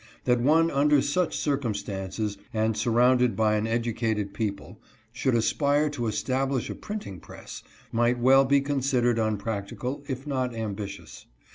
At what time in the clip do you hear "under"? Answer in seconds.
0.71-0.99